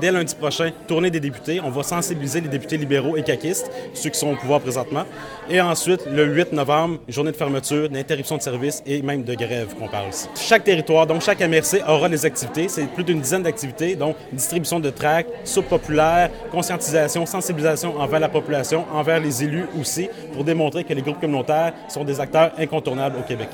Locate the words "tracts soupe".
14.90-15.68